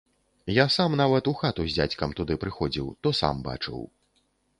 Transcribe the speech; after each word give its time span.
Я 0.53 0.63
сам 0.75 0.95
нават 1.01 1.27
у 1.31 1.33
хату 1.41 1.65
з 1.67 1.75
дзядзькам 1.79 2.15
туды 2.21 2.37
прыходзіў, 2.45 2.89
то 3.05 3.13
сам 3.21 3.45
бачыў. 3.49 3.79